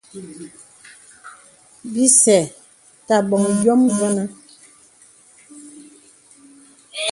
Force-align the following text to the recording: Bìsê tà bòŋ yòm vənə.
Bìsê 1.93 2.39
tà 3.07 3.15
bòŋ 3.29 3.43
yòm 3.65 3.81
vənə. 3.97 4.23